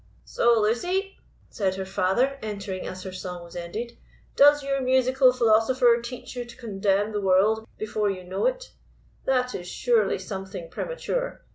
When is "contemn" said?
6.57-7.11